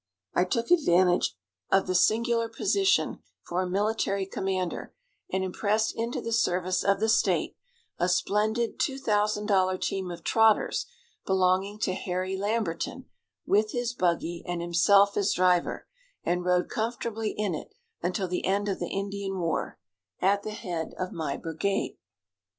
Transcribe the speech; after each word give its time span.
I 0.33 0.45
took 0.45 0.71
advantage 0.71 1.35
of 1.71 1.85
this 1.85 2.03
singular 2.07 2.49
position 2.49 3.19
for 3.43 3.61
a 3.61 3.69
military 3.69 4.25
commander, 4.25 4.95
and 5.31 5.43
impressed 5.43 5.93
into 5.95 6.19
the 6.21 6.31
service 6.33 6.83
of 6.83 6.99
the 6.99 7.07
state 7.07 7.55
a 7.99 8.09
splendid 8.09 8.79
$2,000 8.79 9.79
team 9.79 10.09
of 10.09 10.23
trotters 10.23 10.87
belonging 11.27 11.77
to 11.81 11.93
Harry 11.93 12.35
Lamberton, 12.35 13.05
with 13.45 13.73
his 13.73 13.93
buggy, 13.93 14.41
and 14.47 14.59
himself 14.59 15.15
as 15.17 15.33
driver, 15.35 15.85
and 16.23 16.43
rode 16.45 16.67
comfortably 16.67 17.35
in 17.37 17.53
it 17.53 17.71
until 18.01 18.27
the 18.27 18.45
end 18.47 18.67
of 18.69 18.79
the 18.79 18.89
Indian 18.89 19.37
war, 19.37 19.77
at 20.19 20.41
the 20.41 20.49
head 20.49 20.95
of 20.97 21.11
my 21.11 21.37
brigade. 21.37 21.99